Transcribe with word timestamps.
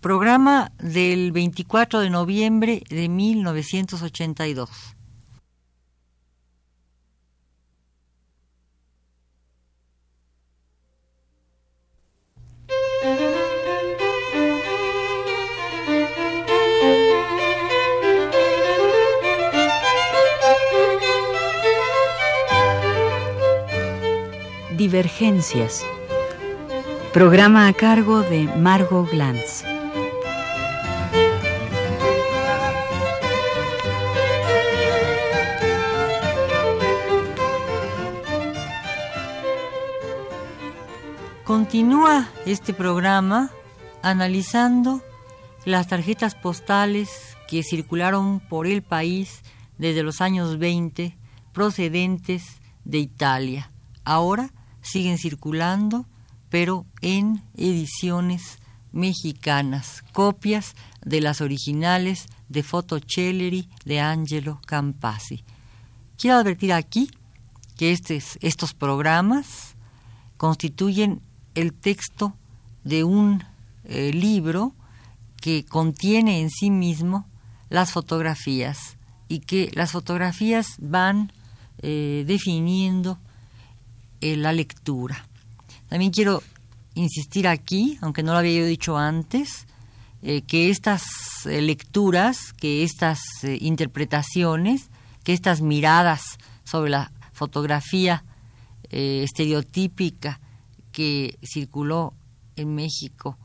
Programa 0.00 0.72
del 0.78 1.30
24 1.30 2.00
de 2.00 2.08
noviembre 2.08 2.82
de 2.88 3.10
1982. 3.10 4.96
Divergencias. 24.78 25.84
Programa 27.12 27.68
a 27.68 27.74
cargo 27.74 28.22
de 28.22 28.44
Margot 28.56 29.10
Glantz. 29.10 29.62
Continúa 41.50 42.28
este 42.46 42.72
programa 42.72 43.50
analizando 44.02 45.02
las 45.64 45.88
tarjetas 45.88 46.36
postales 46.36 47.36
que 47.48 47.64
circularon 47.64 48.38
por 48.38 48.68
el 48.68 48.82
país 48.82 49.42
desde 49.76 50.04
los 50.04 50.20
años 50.20 50.60
20 50.60 51.18
procedentes 51.52 52.60
de 52.84 52.98
Italia. 52.98 53.72
Ahora 54.04 54.52
siguen 54.80 55.18
circulando, 55.18 56.06
pero 56.50 56.86
en 57.00 57.42
ediciones 57.56 58.60
mexicanas, 58.92 60.04
copias 60.12 60.76
de 61.04 61.20
las 61.20 61.40
originales 61.40 62.26
de 62.48 62.62
Fotocelleri 62.62 63.68
de 63.84 63.98
Angelo 63.98 64.60
Campasi. 64.66 65.42
Quiero 66.16 66.36
advertir 66.36 66.72
aquí 66.72 67.10
que 67.76 67.90
estos 67.90 68.72
programas 68.72 69.74
constituyen 70.36 71.22
el 71.60 71.74
texto 71.74 72.34
de 72.84 73.04
un 73.04 73.44
eh, 73.84 74.12
libro 74.12 74.74
que 75.40 75.64
contiene 75.64 76.40
en 76.40 76.50
sí 76.50 76.70
mismo 76.70 77.26
las 77.68 77.92
fotografías 77.92 78.96
y 79.28 79.40
que 79.40 79.70
las 79.74 79.92
fotografías 79.92 80.76
van 80.78 81.32
eh, 81.82 82.24
definiendo 82.26 83.18
eh, 84.20 84.36
la 84.36 84.52
lectura. 84.52 85.26
También 85.88 86.10
quiero 86.10 86.42
insistir 86.94 87.46
aquí, 87.46 87.98
aunque 88.00 88.22
no 88.22 88.32
lo 88.32 88.38
había 88.38 88.60
yo 88.60 88.66
dicho 88.66 88.96
antes, 88.96 89.66
que 90.46 90.68
estas 90.68 91.02
lecturas, 91.46 92.52
que 92.52 92.84
estas 92.84 93.20
interpretaciones, 93.42 94.90
que 95.24 95.32
estas 95.32 95.62
miradas 95.62 96.36
sobre 96.62 96.90
la 96.90 97.10
fotografía 97.32 98.22
estereotípica 98.90 100.38
que 100.92 101.38
circuló 101.42 102.14
en 102.56 102.74
México 102.74 103.38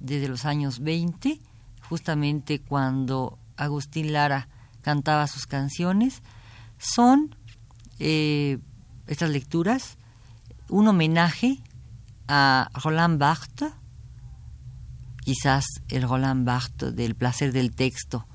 desde 0.00 0.28
los 0.28 0.44
años 0.44 0.80
20, 0.80 1.40
justamente 1.88 2.60
cuando 2.60 3.38
Agustín 3.56 4.12
Lara 4.12 4.48
cantaba 4.82 5.26
sus 5.26 5.46
canciones, 5.46 6.22
son 6.78 7.34
eh, 7.98 8.58
estas 9.06 9.30
lecturas 9.30 9.96
un 10.68 10.88
homenaje 10.88 11.58
a 12.28 12.70
Roland 12.74 13.18
Barthes, 13.18 13.72
quizás 15.20 15.64
el 15.88 16.02
Roland 16.02 16.44
Barthes 16.44 16.94
del 16.94 17.14
placer 17.14 17.52
del 17.52 17.74
texto 17.74 18.26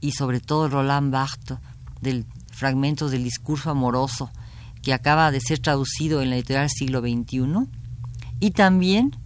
y 0.00 0.12
sobre 0.12 0.40
todo 0.40 0.68
Roland 0.68 1.12
Barthes 1.12 1.58
del 2.00 2.26
fragmento 2.50 3.08
del 3.08 3.24
discurso 3.24 3.70
amoroso 3.70 4.30
que 4.82 4.92
acaba 4.92 5.30
de 5.30 5.40
ser 5.40 5.60
traducido 5.60 6.22
en 6.22 6.30
la 6.30 6.36
editorial 6.36 6.68
siglo 6.70 7.00
XXI, 7.00 7.68
y 8.40 8.50
también 8.50 9.16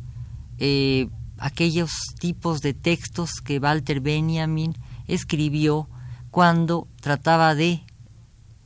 eh, 0.58 1.08
aquellos 1.38 1.92
tipos 2.18 2.60
de 2.60 2.74
textos 2.74 3.40
que 3.42 3.58
Walter 3.58 4.00
Benjamin 4.00 4.76
escribió 5.06 5.88
cuando 6.30 6.86
trataba 7.00 7.54
de 7.54 7.82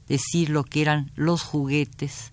decir 0.08 0.50
lo 0.50 0.64
que 0.64 0.82
eran 0.82 1.12
los 1.14 1.42
juguetes 1.42 2.32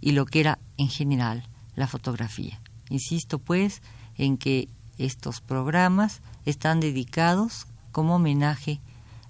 y 0.00 0.12
lo 0.12 0.26
que 0.26 0.40
era 0.40 0.58
en 0.76 0.88
general 0.88 1.48
la 1.74 1.86
fotografía. 1.86 2.60
Insisto 2.90 3.38
pues 3.38 3.82
en 4.16 4.36
que 4.36 4.68
estos 4.98 5.40
programas 5.40 6.20
están 6.44 6.80
dedicados 6.80 7.66
como 7.92 8.16
homenaje 8.16 8.80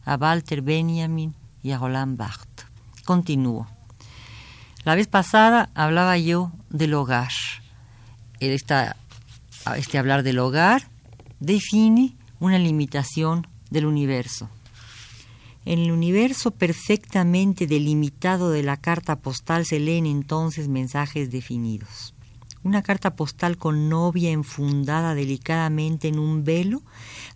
a 0.05 0.17
Walter 0.17 0.63
Benjamin 0.63 1.35
y 1.63 1.71
a 1.71 1.79
Roland 1.79 2.17
Barthes. 2.19 2.67
Continúo. 3.05 3.74
La 4.85 4.95
vez 4.95 5.07
pasada 5.07 5.71
hablaba 5.75 6.19
yo 6.19 6.53
del 6.69 6.93
hogar. 6.93 7.31
Este 8.39 9.99
hablar 9.99 10.23
del 10.23 10.39
hogar 10.39 10.89
define 11.41 12.15
una 12.39 12.59
limitación 12.59 13.47
del 13.71 13.87
universo. 13.87 14.51
En 15.65 15.79
el 15.79 15.91
universo 15.91 16.51
perfectamente 16.51 17.67
delimitado 17.67 18.51
de 18.51 18.63
la 18.63 18.77
carta 18.77 19.17
postal 19.17 19.65
se 19.65 19.81
leen 19.81 20.05
entonces 20.05 20.69
mensajes 20.69 21.31
definidos. 21.31 22.15
Una 22.63 22.83
carta 22.83 23.17
postal 23.17 23.57
con 23.57 23.89
novia 23.89 24.31
enfundada 24.31 25.15
delicadamente 25.15 26.09
en 26.09 26.19
un 26.19 26.45
velo 26.45 26.83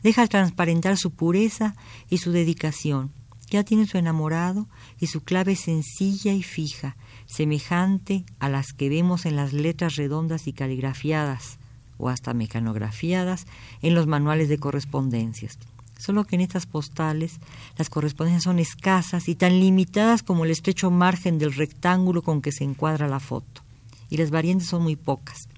deja 0.03 0.27
transparentar 0.27 0.99
su 0.99 1.13
pureza 1.13 1.75
y 2.11 2.19
su 2.19 2.31
dedicación. 2.31 3.11
Ya 3.51 3.65
tiene 3.65 3.87
su 3.87 3.97
enamorado 3.97 4.69
y 5.01 5.07
su 5.07 5.23
clave 5.23 5.57
sencilla 5.57 6.35
y 6.35 6.43
fija, 6.43 6.97
semejante 7.29 8.25
a 8.41 8.49
las 8.49 8.73
que 8.73 8.89
vemos 8.89 9.27
en 9.27 9.37
las 9.37 9.53
letras 9.53 9.97
redondas 9.97 10.49
y 10.49 10.53
caligrafiadas 10.53 11.59
o 11.99 12.09
hasta 12.09 12.35
mecanografiadas 12.35 13.47
en 13.83 13.95
los 13.95 14.07
manuales 14.07 14.49
de 14.49 14.59
correspondencias. 14.59 15.59
Solo 15.99 16.25
que 16.25 16.37
en 16.37 16.43
estas 16.43 16.67
postales 16.67 17.39
las 17.77 17.91
correspondencias 17.91 18.45
son 18.45 18.59
escasas 18.59 19.29
y 19.29 19.35
tan 19.35 19.61
limitadas 19.61 20.23
como 20.23 20.45
el 20.45 20.51
estrecho 20.51 20.91
margen 20.91 21.39
del 21.39 21.53
rectángulo 21.53 22.23
con 22.23 22.41
que 22.41 22.53
se 22.53 22.65
encuadra 22.65 23.09
la 23.09 23.21
foto. 23.21 23.63
Y 24.09 24.17
las 24.17 24.31
variantes 24.31 24.69
son 24.69 24.83
muy 24.83 24.97
pocas. 24.97 25.49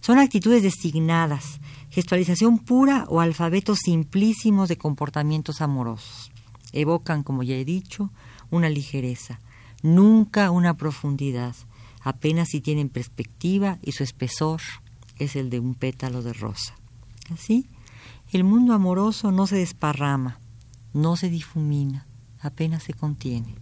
Son 0.00 0.18
actitudes 0.18 0.62
designadas, 0.62 1.60
gestualización 1.90 2.58
pura 2.58 3.04
o 3.08 3.20
alfabetos 3.20 3.80
simplísimos 3.84 4.68
de 4.68 4.78
comportamientos 4.78 5.60
amorosos. 5.60 6.32
Evocan, 6.72 7.22
como 7.22 7.42
ya 7.42 7.56
he 7.56 7.64
dicho, 7.64 8.10
una 8.50 8.70
ligereza, 8.70 9.40
nunca 9.82 10.50
una 10.50 10.76
profundidad, 10.76 11.54
apenas 12.00 12.48
si 12.48 12.60
tienen 12.60 12.88
perspectiva 12.88 13.78
y 13.82 13.92
su 13.92 14.02
espesor 14.02 14.60
es 15.18 15.36
el 15.36 15.50
de 15.50 15.60
un 15.60 15.74
pétalo 15.74 16.22
de 16.22 16.32
rosa. 16.32 16.74
Así, 17.32 17.66
el 18.32 18.44
mundo 18.44 18.74
amoroso 18.74 19.30
no 19.30 19.46
se 19.46 19.56
desparrama, 19.56 20.40
no 20.92 21.16
se 21.16 21.28
difumina, 21.28 22.06
apenas 22.40 22.82
se 22.82 22.94
contiene. 22.94 23.54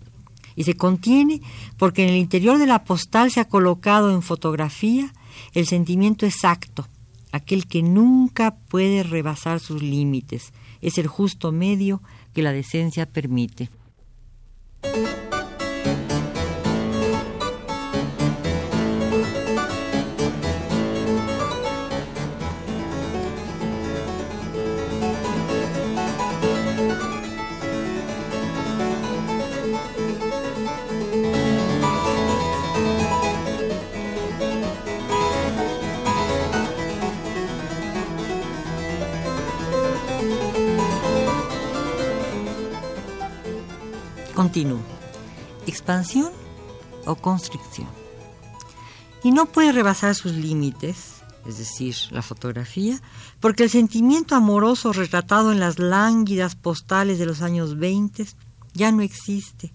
Y 0.57 0.65
se 0.65 0.77
contiene 0.77 1.41
porque 1.79 2.03
en 2.03 2.11
el 2.11 2.17
interior 2.17 2.59
de 2.59 2.67
la 2.67 2.85
postal 2.85 3.31
se 3.31 3.41
ha 3.41 3.49
colocado 3.49 4.11
en 4.11 4.23
fotografía 4.23 5.13
el 5.55 5.67
sentimiento 5.67 6.27
exacto, 6.27 6.87
aquel 7.33 7.67
que 7.67 7.83
nunca 7.83 8.57
puede 8.57 9.03
rebasar 9.03 9.61
sus 9.61 9.83
límites, 9.83 10.53
es 10.81 10.99
el 10.99 11.07
justo 11.07 11.53
medio 11.53 12.03
que 12.35 12.43
la 12.43 12.53
decencia 12.53 13.07
permite. 13.07 13.71
Continúo. 44.41 44.81
Expansión 45.67 46.31
o 47.05 47.15
constricción. 47.15 47.89
Y 49.23 49.33
no 49.33 49.45
puede 49.45 49.71
rebasar 49.71 50.15
sus 50.15 50.33
límites, 50.33 51.17
es 51.47 51.59
decir, 51.59 51.95
la 52.11 52.23
fotografía, 52.23 53.03
porque 53.39 53.65
el 53.65 53.69
sentimiento 53.69 54.35
amoroso 54.35 54.95
retratado 54.95 55.53
en 55.53 55.61
las 55.61 55.79
lánguidas 55.79 56.57
postales 56.57 57.19
de 57.19 57.27
los 57.27 57.43
años 57.43 57.79
20 57.79 58.25
ya 58.73 58.91
no 58.93 59.03
existe, 59.03 59.75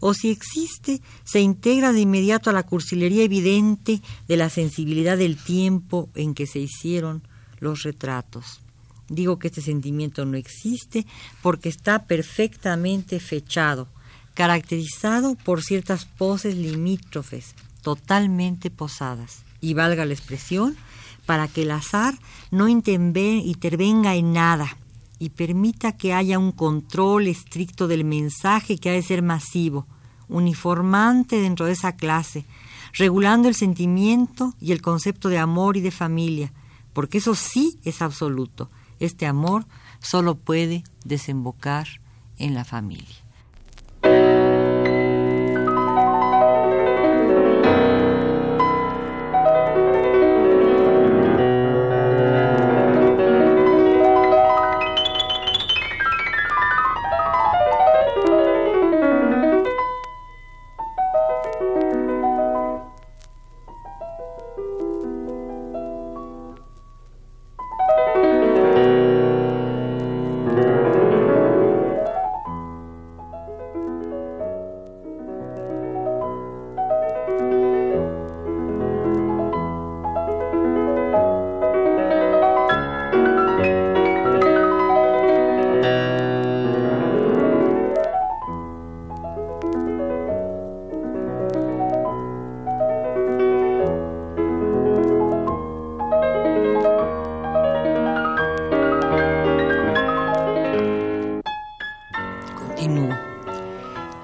o 0.00 0.14
si 0.14 0.30
existe, 0.30 1.02
se 1.24 1.42
integra 1.42 1.92
de 1.92 2.00
inmediato 2.00 2.48
a 2.48 2.54
la 2.54 2.62
cursilería 2.62 3.24
evidente 3.24 4.00
de 4.28 4.36
la 4.38 4.48
sensibilidad 4.48 5.18
del 5.18 5.36
tiempo 5.36 6.08
en 6.14 6.32
que 6.32 6.46
se 6.46 6.60
hicieron 6.60 7.22
los 7.60 7.82
retratos. 7.82 8.62
Digo 9.10 9.38
que 9.38 9.48
este 9.48 9.60
sentimiento 9.60 10.24
no 10.24 10.38
existe 10.38 11.04
porque 11.42 11.68
está 11.68 12.06
perfectamente 12.06 13.20
fechado, 13.20 13.88
caracterizado 14.36 15.34
por 15.34 15.62
ciertas 15.62 16.04
poses 16.04 16.54
limítrofes, 16.54 17.54
totalmente 17.80 18.70
posadas. 18.70 19.44
Y 19.62 19.72
valga 19.72 20.04
la 20.04 20.12
expresión, 20.12 20.76
para 21.24 21.48
que 21.48 21.62
el 21.62 21.70
azar 21.70 22.14
no 22.50 22.68
intervenga 22.68 24.14
en 24.14 24.32
nada 24.34 24.76
y 25.18 25.30
permita 25.30 25.96
que 25.96 26.12
haya 26.12 26.38
un 26.38 26.52
control 26.52 27.26
estricto 27.26 27.88
del 27.88 28.04
mensaje 28.04 28.76
que 28.76 28.90
ha 28.90 28.92
de 28.92 29.02
ser 29.02 29.22
masivo, 29.22 29.86
uniformante 30.28 31.40
dentro 31.40 31.64
de 31.64 31.72
esa 31.72 31.96
clase, 31.96 32.44
regulando 32.92 33.48
el 33.48 33.54
sentimiento 33.54 34.54
y 34.60 34.72
el 34.72 34.82
concepto 34.82 35.30
de 35.30 35.38
amor 35.38 35.78
y 35.78 35.80
de 35.80 35.90
familia, 35.90 36.52
porque 36.92 37.18
eso 37.18 37.34
sí 37.34 37.78
es 37.84 38.02
absoluto. 38.02 38.70
Este 39.00 39.26
amor 39.26 39.66
solo 40.00 40.34
puede 40.34 40.84
desembocar 41.04 41.88
en 42.36 42.54
la 42.54 42.64
familia. 42.64 43.25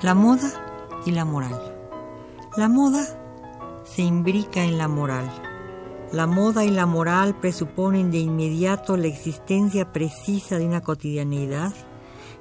La 0.02 0.16
moda 0.16 0.50
y 1.06 1.12
la 1.12 1.24
moral. 1.24 1.76
La 2.56 2.68
moda 2.68 3.06
se 3.84 4.02
imbrica 4.02 4.64
en 4.64 4.76
la 4.76 4.88
moral. 4.88 5.30
La 6.10 6.26
moda 6.26 6.64
y 6.64 6.70
la 6.70 6.86
moral 6.86 7.38
presuponen 7.38 8.10
de 8.10 8.18
inmediato 8.18 8.96
la 8.96 9.06
existencia 9.06 9.92
precisa 9.92 10.58
de 10.58 10.66
una 10.66 10.80
cotidianeidad 10.80 11.72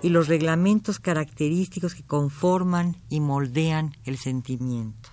y 0.02 0.10
los 0.10 0.28
reglamentos 0.28 1.00
característicos 1.00 1.94
que 1.94 2.02
conforman 2.02 2.98
y 3.10 3.20
moldean 3.20 3.96
el 4.06 4.18
sentimiento. 4.18 5.10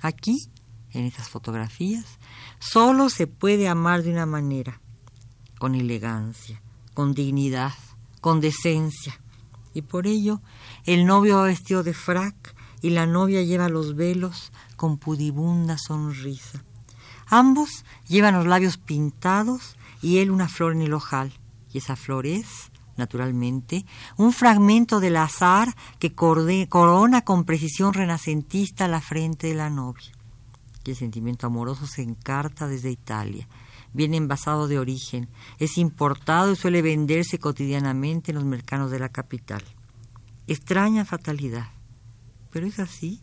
Aquí, 0.00 0.48
en 0.92 1.06
estas 1.06 1.28
fotografías, 1.28 2.04
solo 2.60 3.08
se 3.08 3.26
puede 3.26 3.66
amar 3.66 4.04
de 4.04 4.12
una 4.12 4.26
manera, 4.26 4.80
con 5.58 5.74
elegancia, 5.74 6.62
con 6.94 7.14
dignidad, 7.14 7.72
con 8.20 8.40
decencia, 8.40 9.20
y 9.74 9.82
por 9.82 10.06
ello 10.06 10.40
el 10.84 11.04
novio 11.04 11.42
vestido 11.42 11.82
de 11.82 11.92
frac 11.92 12.54
y 12.80 12.90
la 12.90 13.06
novia 13.06 13.42
lleva 13.42 13.68
los 13.68 13.96
velos 13.96 14.52
con 14.76 14.98
pudibunda 14.98 15.76
sonrisa. 15.78 16.64
Ambos 17.26 17.84
llevan 18.06 18.34
los 18.34 18.46
labios 18.46 18.76
pintados 18.76 19.76
y 20.02 20.18
él 20.18 20.30
una 20.30 20.48
flor 20.48 20.72
en 20.72 20.82
el 20.82 20.92
ojal. 20.92 21.32
Y 21.72 21.78
esa 21.78 21.96
flor 21.96 22.26
es, 22.26 22.70
naturalmente, 22.96 23.84
un 24.16 24.32
fragmento 24.32 25.00
del 25.00 25.16
azar 25.16 25.74
que 25.98 26.14
corona 26.14 27.22
con 27.22 27.44
precisión 27.44 27.94
renacentista 27.94 28.86
la 28.86 29.00
frente 29.00 29.48
de 29.48 29.54
la 29.54 29.70
novia. 29.70 30.12
Y 30.84 30.90
el 30.90 30.96
sentimiento 30.96 31.46
amoroso 31.46 31.86
se 31.86 32.02
encarta 32.02 32.68
desde 32.68 32.90
Italia. 32.90 33.48
Viene 33.94 34.18
envasado 34.18 34.68
de 34.68 34.78
origen, 34.78 35.28
es 35.58 35.78
importado 35.78 36.52
y 36.52 36.56
suele 36.56 36.82
venderse 36.82 37.38
cotidianamente 37.38 38.32
en 38.32 38.34
los 38.34 38.44
mercados 38.44 38.90
de 38.90 38.98
la 38.98 39.08
capital 39.08 39.64
extraña 40.46 41.04
fatalidad. 41.04 41.68
Pero 42.50 42.66
es 42.66 42.78
así. 42.78 43.20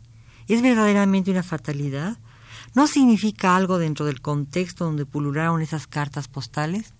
¿Es 0.48 0.62
verdaderamente 0.62 1.32
una 1.32 1.44
fatalidad? 1.44 2.18
¿No 2.74 2.88
significa 2.88 3.56
algo 3.56 3.78
dentro 3.78 4.06
del 4.06 4.22
contexto 4.22 4.86
donde 4.86 5.06
pulularon 5.06 5.62
esas 5.62 5.88
cartas 5.88 6.28
postales? 6.28 6.94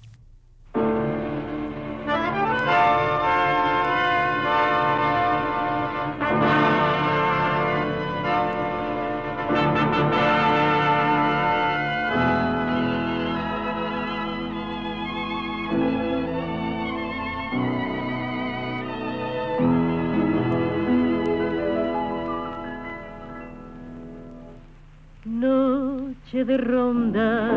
De 26.46 26.58
ronda. 26.58 27.50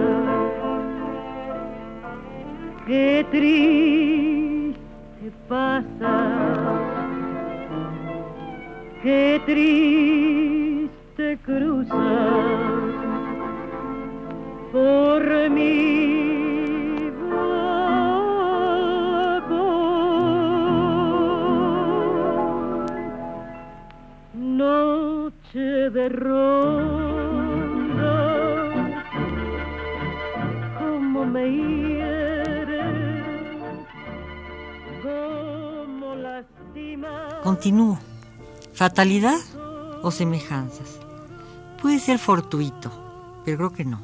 Qué 2.87 3.25
triste 3.31 4.81
pasa, 5.49 6.17
qué 9.03 9.41
triste 9.47 10.24
Continúo. 37.64 37.99
¿Fatalidad 38.75 39.40
o 40.02 40.11
semejanzas? 40.11 41.00
Puede 41.80 41.99
ser 41.99 42.18
fortuito, 42.18 42.92
pero 43.42 43.56
creo 43.56 43.73
que 43.73 43.87
no. 43.87 44.02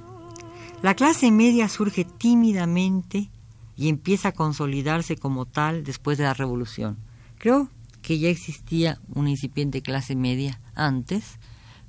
La 0.80 0.94
clase 0.94 1.30
media 1.30 1.68
surge 1.68 2.06
tímidamente 2.06 3.28
y 3.76 3.90
empieza 3.90 4.28
a 4.28 4.32
consolidarse 4.32 5.18
como 5.18 5.44
tal 5.44 5.84
después 5.84 6.16
de 6.16 6.24
la 6.24 6.32
revolución. 6.32 6.96
Creo 7.36 7.68
que 8.00 8.18
ya 8.18 8.30
existía 8.30 8.98
una 9.14 9.28
incipiente 9.28 9.82
clase 9.82 10.16
media 10.16 10.58
antes, 10.74 11.38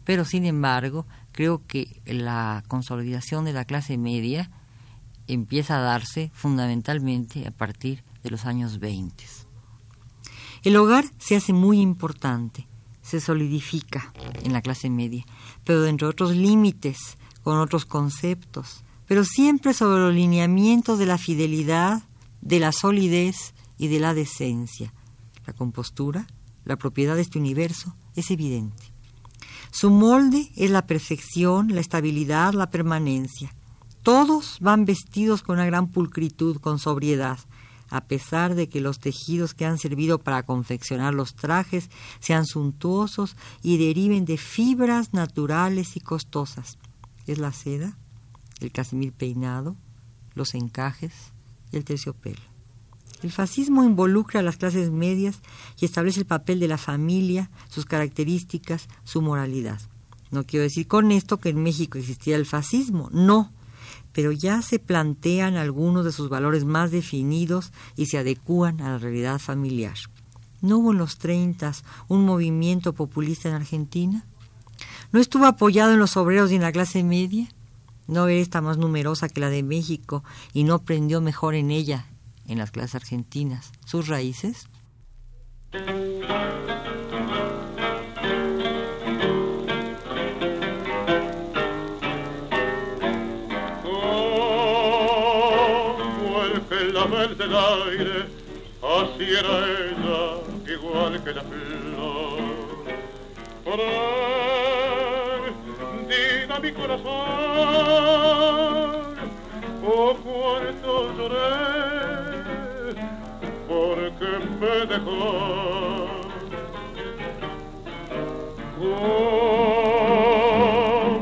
pero 0.04 0.26
sin 0.26 0.46
embargo 0.46 1.08
creo 1.32 1.66
que 1.68 2.02
la 2.06 2.66
consolidación 2.68 3.46
de 3.46 3.54
la 3.54 3.64
clase 3.64 3.98
media 3.98 4.52
empieza 5.28 5.78
a 5.78 5.82
darse 5.82 6.32
fundamentalmente 6.34 7.48
a 7.48 7.52
partir 7.52 8.04
de 8.24 8.30
los 8.30 8.46
años 8.46 8.80
20. 8.80 9.24
El 10.64 10.76
hogar 10.76 11.06
se 11.18 11.36
hace 11.36 11.54
muy 11.54 11.80
importante, 11.82 12.68
se 13.02 13.20
solidifica 13.20 14.14
en 14.44 14.54
la 14.54 14.62
clase 14.62 14.92
media, 14.92 15.26
pero 15.64 15.82
dentro 15.82 16.08
de 16.08 16.12
otros 16.12 16.36
límites, 16.36 17.18
con 17.44 17.58
otros 17.58 17.86
conceptos, 17.86 18.84
pero 19.08 19.26
siempre 19.26 19.74
sobre 19.74 20.02
los 20.02 20.14
lineamientos 20.14 21.00
de 21.00 21.08
la 21.08 21.18
fidelidad, 21.18 22.04
de 22.42 22.60
la 22.60 22.72
solidez 22.72 23.56
y 23.78 23.88
de 23.88 24.00
la 24.00 24.14
decencia. 24.14 24.94
La 25.48 25.54
compostura, 25.54 26.28
la 26.64 26.78
propiedad 26.78 27.16
de 27.16 27.22
este 27.22 27.40
universo, 27.40 27.96
es 28.16 28.30
evidente. 28.30 28.84
Su 29.72 29.90
molde 29.90 30.52
es 30.56 30.70
la 30.70 30.86
perfección, 30.86 31.74
la 31.74 31.82
estabilidad, 31.82 32.54
la 32.54 32.70
permanencia. 32.70 33.56
Todos 34.04 34.58
van 34.60 34.86
vestidos 34.86 35.42
con 35.42 35.56
una 35.56 35.66
gran 35.66 35.88
pulcritud, 35.88 36.58
con 36.58 36.78
sobriedad, 36.78 37.40
a 37.92 38.02
pesar 38.06 38.56
de 38.56 38.70
que 38.70 38.82
los 38.82 39.00
tejidos 39.00 39.54
que 39.54 39.66
han 39.66 39.78
servido 39.78 40.18
para 40.18 40.44
confeccionar 40.44 41.14
los 41.14 41.36
trajes 41.36 41.90
sean 42.20 42.46
suntuosos 42.46 43.36
y 43.62 43.78
deriven 43.78 44.26
de 44.26 44.38
fibras 44.38 45.14
naturales 45.14 45.96
y 45.98 46.00
costosas. 46.00 46.78
Es 47.28 47.38
la 47.38 47.52
seda, 47.52 47.98
el 48.62 48.72
casimir 48.72 49.12
peinado, 49.12 49.76
los 50.34 50.56
encajes 50.56 51.14
y 51.72 51.78
el 51.78 51.84
terciopelo. 51.84 52.42
El 53.22 53.32
fascismo 53.32 53.84
involucra 53.84 54.40
a 54.40 54.44
las 54.44 54.58
clases 54.58 54.90
medias 54.90 55.42
y 55.80 55.86
establece 55.86 56.22
el 56.22 56.26
papel 56.26 56.60
de 56.60 56.68
la 56.68 56.78
familia, 56.78 57.52
sus 57.70 57.86
características, 57.86 58.88
su 59.04 59.22
moralidad. 59.22 59.80
No 60.32 60.46
quiero 60.46 60.64
decir 60.64 60.88
con 60.88 61.12
esto 61.12 61.38
que 61.38 61.50
en 61.50 61.62
México 61.62 61.98
existía 61.98 62.38
el 62.38 62.46
fascismo, 62.46 63.10
no, 63.12 63.52
pero 64.14 64.32
ya 64.32 64.62
se 64.62 64.80
plantean 64.80 65.56
algunos 65.56 66.06
de 66.06 66.12
sus 66.12 66.30
valores 66.30 66.66
más 66.66 66.92
definidos 66.92 67.72
y 67.96 68.08
se 68.08 68.18
adecúan 68.18 68.82
a 68.82 68.92
la 68.92 68.98
realidad 68.98 69.40
familiar. 69.40 69.96
¿No 70.62 70.78
hubo 70.78 70.92
en 70.92 71.00
los 71.00 71.18
30 71.18 71.74
un 72.08 72.26
movimiento 72.26 72.94
populista 72.94 73.50
en 73.50 73.56
Argentina? 73.56 74.26
¿No 75.12 75.20
estuvo 75.20 75.46
apoyado 75.46 75.94
en 75.94 76.00
los 76.00 76.16
obreros 76.18 76.52
y 76.52 76.56
en 76.56 76.62
la 76.62 76.72
clase 76.72 77.04
media? 77.04 77.50
¿No 78.08 78.28
era 78.28 78.42
esta 78.42 78.62
más 78.62 78.78
numerosa 78.78 79.30
que 79.30 79.42
la 79.42 79.50
de 79.50 79.64
México 79.64 80.24
y 80.54 80.64
no 80.64 80.80
prendió 80.80 81.22
mejor 81.22 81.56
en 81.56 81.72
ella, 81.72 82.08
en 82.48 82.58
las 82.58 82.72
clases 82.72 82.96
argentinas, 82.96 83.72
sus 83.86 84.08
raíces? 84.08 84.68
Del 97.42 97.56
aire, 97.56 98.20
así 98.84 99.26
era 99.42 99.56
ella, 99.90 100.22
igual 100.72 101.14
que 101.24 101.32
la 101.34 101.42
flor. 101.42 102.42
Prendida 105.78 106.56
mi 106.60 106.72
corazón, 106.72 107.10
oh 109.84 110.14
cuánto 110.24 110.92
lloré, 111.18 111.54
porque 113.68 114.30
me 114.60 114.76
dejó. 114.92 115.24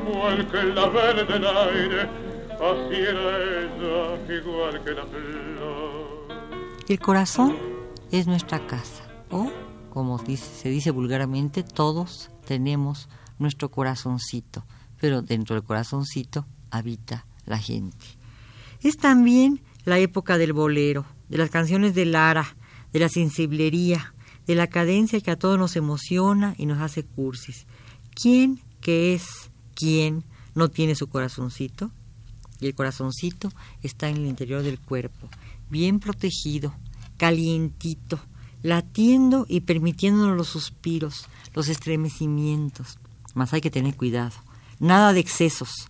Como 0.05 0.21
el 0.31 0.41
que 0.47 0.61
la 0.63 0.85
verde 0.87 1.23
del 1.25 1.45
aire, 1.47 2.01
así 2.71 2.97
era 3.11 3.25
ella, 3.61 3.97
igual 4.37 4.75
que 4.83 4.91
la 4.91 5.05
flor. 5.05 5.58
El 6.89 6.99
corazón 6.99 7.55
es 8.11 8.25
nuestra 8.25 8.65
casa, 8.65 9.03
o, 9.29 9.51
como 9.91 10.17
se 10.17 10.69
dice 10.69 10.89
vulgarmente, 10.89 11.61
todos 11.61 12.31
tenemos 12.47 13.09
nuestro 13.37 13.69
corazoncito, 13.69 14.65
pero 14.99 15.21
dentro 15.21 15.55
del 15.55 15.63
corazoncito 15.63 16.47
habita 16.71 17.27
la 17.45 17.59
gente. 17.59 18.07
Es 18.81 18.97
también 18.97 19.61
la 19.85 19.99
época 19.99 20.39
del 20.39 20.51
bolero, 20.51 21.05
de 21.27 21.37
las 21.37 21.51
canciones 21.51 21.93
de 21.93 22.05
Lara, 22.05 22.55
de 22.91 22.97
la 22.97 23.09
sensiblería, 23.09 24.15
de 24.47 24.55
la 24.55 24.65
cadencia 24.65 25.21
que 25.21 25.29
a 25.29 25.37
todos 25.37 25.59
nos 25.59 25.75
emociona 25.75 26.55
y 26.57 26.65
nos 26.65 26.81
hace 26.81 27.03
cursis. 27.03 27.67
¿Quién 28.19 28.61
que 28.81 29.13
es 29.13 29.51
quién 29.75 30.23
no 30.55 30.69
tiene 30.69 30.95
su 30.95 31.07
corazoncito? 31.07 31.91
Y 32.59 32.65
el 32.65 32.73
corazoncito 32.73 33.51
está 33.83 34.09
en 34.09 34.17
el 34.17 34.25
interior 34.25 34.63
del 34.63 34.79
cuerpo, 34.79 35.29
bien 35.69 35.99
protegido, 35.99 36.73
calientito, 37.17 38.19
latiendo 38.61 39.45
y 39.47 39.61
permitiéndonos 39.61 40.35
los 40.35 40.47
suspiros, 40.47 41.25
los 41.53 41.67
estremecimientos. 41.67 42.97
Mas 43.33 43.53
hay 43.53 43.61
que 43.61 43.71
tener 43.71 43.95
cuidado, 43.95 44.35
nada 44.79 45.13
de 45.13 45.19
excesos. 45.19 45.87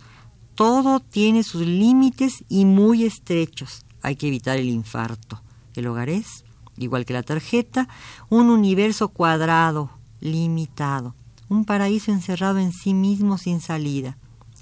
Todo 0.55 1.00
tiene 1.00 1.43
sus 1.43 1.62
límites 1.62 2.43
y 2.50 2.65
muy 2.65 3.05
estrechos. 3.05 3.86
Hay 4.01 4.15
que 4.15 4.27
evitar 4.27 4.57
el 4.57 4.67
infarto. 4.67 5.41
El 5.75 5.88
hogar 5.88 6.09
es, 6.09 6.43
igual 6.77 7.05
que 7.05 7.13
la 7.13 7.24
tarjeta, 7.24 7.88
un 8.29 8.50
universo 8.50 9.09
cuadrado, 9.09 9.91
limitado, 10.19 11.15
un 11.48 11.65
paraíso 11.65 12.12
encerrado 12.12 12.59
en 12.59 12.74
sí 12.74 12.93
mismo 12.93 13.38
sin 13.38 13.62
salida. 13.62 14.17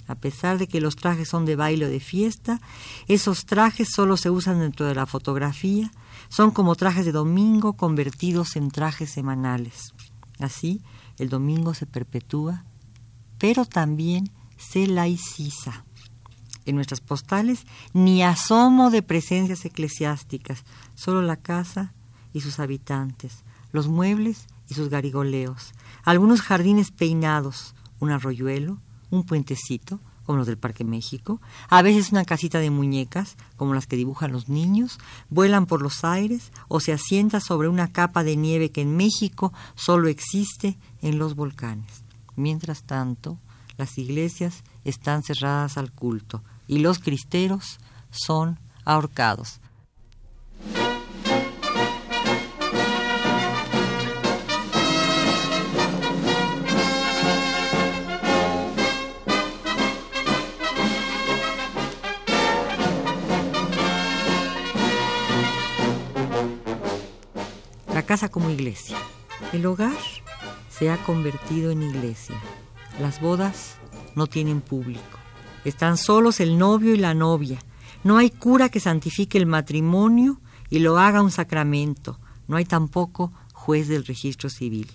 A 0.07 0.15
pesar 0.15 0.57
de 0.57 0.67
que 0.67 0.81
los 0.81 0.95
trajes 0.95 1.27
son 1.27 1.45
de 1.45 1.55
baile 1.55 1.85
o 1.85 1.89
de 1.89 1.99
fiesta, 1.99 2.61
esos 3.07 3.45
trajes 3.45 3.89
solo 3.93 4.15
se 4.15 4.29
usan 4.29 4.59
dentro 4.59 4.85
de 4.85 4.95
la 4.95 5.05
fotografía, 5.05 5.91
son 6.29 6.51
como 6.51 6.75
trajes 6.75 7.05
de 7.05 7.11
domingo 7.11 7.73
convertidos 7.73 8.55
en 8.55 8.71
trajes 8.71 9.11
semanales. 9.11 9.93
Así, 10.39 10.81
el 11.17 11.29
domingo 11.29 11.73
se 11.73 11.85
perpetúa, 11.85 12.63
pero 13.37 13.65
también 13.65 14.31
se 14.57 14.87
laiciza. 14.87 15.85
En 16.65 16.75
nuestras 16.75 17.01
postales 17.01 17.65
ni 17.93 18.23
asomo 18.23 18.89
de 18.89 19.01
presencias 19.01 19.65
eclesiásticas, 19.65 20.63
solo 20.95 21.21
la 21.21 21.37
casa 21.37 21.93
y 22.33 22.41
sus 22.41 22.59
habitantes, 22.59 23.43
los 23.71 23.87
muebles 23.87 24.47
y 24.69 24.73
sus 24.73 24.89
garigoleos, 24.89 25.73
algunos 26.03 26.41
jardines 26.41 26.91
peinados, 26.91 27.73
un 27.99 28.11
arroyuelo, 28.11 28.79
un 29.09 29.23
puentecito, 29.23 29.99
como 30.25 30.39
los 30.39 30.47
del 30.47 30.57
Parque 30.57 30.83
México, 30.83 31.41
a 31.69 31.81
veces 31.81 32.11
una 32.11 32.25
casita 32.25 32.59
de 32.59 32.69
muñecas, 32.69 33.37
como 33.55 33.73
las 33.73 33.87
que 33.87 33.95
dibujan 33.95 34.31
los 34.31 34.49
niños, 34.49 34.99
vuelan 35.29 35.65
por 35.65 35.81
los 35.81 36.03
aires 36.03 36.51
o 36.67 36.79
se 36.79 36.91
asienta 36.91 37.39
sobre 37.39 37.69
una 37.69 37.91
capa 37.91 38.23
de 38.23 38.35
nieve 38.35 38.71
que 38.71 38.81
en 38.81 38.97
México 38.97 39.53
solo 39.75 40.09
existe 40.09 40.77
en 41.01 41.17
los 41.17 41.35
volcanes. 41.35 42.03
Mientras 42.35 42.83
tanto, 42.83 43.37
las 43.77 43.97
iglesias 43.97 44.63
están 44.83 45.23
cerradas 45.23 45.77
al 45.77 45.91
culto 45.91 46.43
y 46.67 46.79
los 46.79 46.99
cristeros 46.99 47.79
son 48.09 48.59
ahorcados. 48.83 49.61
Casa 68.17 68.29
como 68.29 68.49
iglesia. 68.49 68.97
El 69.53 69.63
hogar 69.67 69.95
se 70.71 70.89
ha 70.89 70.97
convertido 71.05 71.69
en 71.69 71.83
iglesia. 71.83 72.35
Las 72.99 73.21
bodas 73.21 73.75
no 74.15 74.25
tienen 74.25 74.59
público. 74.59 75.19
Están 75.65 75.97
solos 75.97 76.39
el 76.39 76.57
novio 76.57 76.95
y 76.95 76.97
la 76.97 77.13
novia. 77.13 77.59
No 78.03 78.17
hay 78.17 78.31
cura 78.31 78.69
que 78.69 78.79
santifique 78.79 79.37
el 79.37 79.45
matrimonio 79.45 80.41
y 80.71 80.79
lo 80.79 80.97
haga 80.97 81.21
un 81.21 81.29
sacramento. 81.29 82.19
No 82.47 82.57
hay 82.57 82.65
tampoco 82.65 83.31
juez 83.53 83.87
del 83.87 84.03
registro 84.03 84.49
civil. 84.49 84.89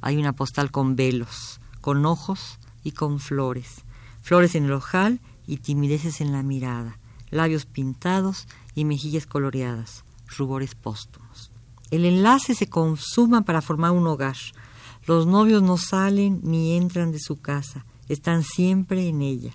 Hay 0.00 0.16
una 0.16 0.34
postal 0.34 0.70
con 0.70 0.94
velos, 0.94 1.60
con 1.80 2.06
ojos 2.06 2.60
y 2.84 2.92
con 2.92 3.18
flores. 3.18 3.82
Flores 4.22 4.54
en 4.54 4.66
el 4.66 4.72
ojal 4.72 5.20
y 5.48 5.56
timideces 5.56 6.20
en 6.20 6.30
la 6.30 6.44
mirada. 6.44 7.00
Labios 7.30 7.66
pintados 7.66 8.46
y 8.76 8.84
mejillas 8.84 9.26
coloreadas. 9.26 10.04
Rubores 10.28 10.76
póstumos. 10.76 11.47
El 11.90 12.04
enlace 12.04 12.54
se 12.54 12.68
consuma 12.68 13.42
para 13.42 13.62
formar 13.62 13.92
un 13.92 14.06
hogar. 14.06 14.36
Los 15.06 15.26
novios 15.26 15.62
no 15.62 15.78
salen 15.78 16.40
ni 16.42 16.76
entran 16.76 17.12
de 17.12 17.18
su 17.18 17.40
casa, 17.40 17.86
están 18.08 18.42
siempre 18.42 19.08
en 19.08 19.22
ella. 19.22 19.52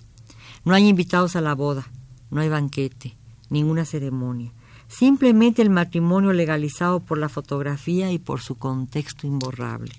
No 0.64 0.74
hay 0.74 0.88
invitados 0.88 1.36
a 1.36 1.40
la 1.40 1.54
boda, 1.54 1.86
no 2.30 2.40
hay 2.40 2.48
banquete, 2.48 3.16
ninguna 3.50 3.84
ceremonia. 3.84 4.52
Simplemente 4.88 5.62
el 5.62 5.70
matrimonio 5.70 6.32
legalizado 6.32 7.00
por 7.00 7.18
la 7.18 7.28
fotografía 7.28 8.10
y 8.10 8.18
por 8.18 8.40
su 8.40 8.56
contexto 8.56 9.26
imborrable, 9.26 9.92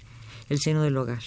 el 0.49 0.59
seno 0.59 0.81
del 0.81 0.97
hogar. 0.97 1.23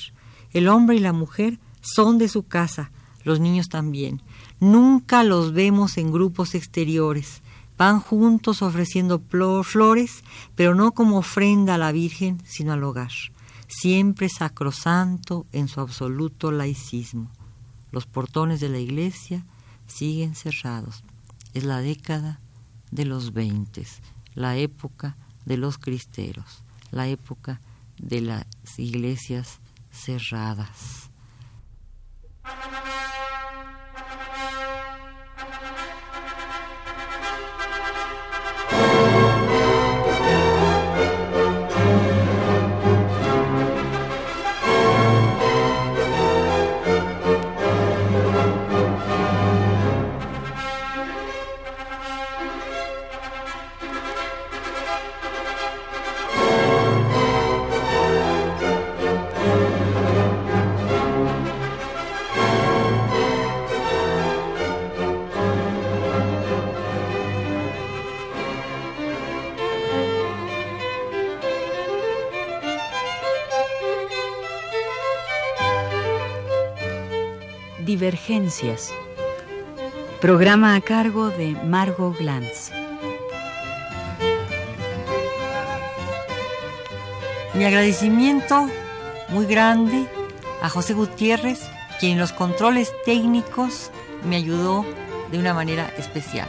El 0.52 0.68
hombre 0.68 0.96
y 0.96 1.00
la 1.00 1.12
mujer 1.12 1.58
son 1.80 2.18
de 2.18 2.28
su 2.28 2.46
casa, 2.46 2.90
los 3.24 3.40
niños 3.40 3.68
también. 3.68 4.22
Nunca 4.60 5.24
los 5.24 5.52
vemos 5.52 5.98
en 5.98 6.12
grupos 6.12 6.54
exteriores. 6.54 7.42
Van 7.78 8.00
juntos 8.00 8.60
ofreciendo 8.60 9.22
flores, 9.62 10.24
pero 10.56 10.74
no 10.74 10.90
como 10.90 11.18
ofrenda 11.18 11.76
a 11.76 11.78
la 11.78 11.92
Virgen, 11.92 12.42
sino 12.44 12.72
al 12.72 12.82
hogar. 12.82 13.12
Siempre 13.68 14.28
sacrosanto 14.28 15.46
en 15.52 15.68
su 15.68 15.80
absoluto 15.80 16.50
laicismo. 16.50 17.30
Los 17.92 18.06
portones 18.06 18.58
de 18.58 18.68
la 18.68 18.78
iglesia 18.80 19.44
siguen 19.86 20.34
cerrados. 20.34 21.04
Es 21.54 21.62
la 21.62 21.78
década 21.78 22.40
de 22.90 23.04
los 23.04 23.32
veintes, 23.32 24.00
la 24.34 24.56
época 24.56 25.16
de 25.44 25.56
los 25.56 25.78
cristeros, 25.78 26.64
la 26.90 27.06
época 27.06 27.60
de 27.96 28.22
las 28.22 28.46
iglesias 28.76 29.60
cerradas. 29.92 31.07
Divergencias. 78.08 78.90
Programa 80.18 80.74
a 80.74 80.80
cargo 80.80 81.28
de 81.28 81.50
Margot 81.64 82.16
Glantz. 82.16 82.70
Mi 87.52 87.66
agradecimiento 87.66 88.66
muy 89.28 89.44
grande 89.44 90.06
a 90.62 90.70
José 90.70 90.94
Gutiérrez, 90.94 91.68
quien 92.00 92.12
en 92.12 92.18
los 92.18 92.32
controles 92.32 92.94
técnicos 93.04 93.90
me 94.24 94.36
ayudó 94.36 94.86
de 95.30 95.38
una 95.38 95.52
manera 95.52 95.92
especial. 95.98 96.48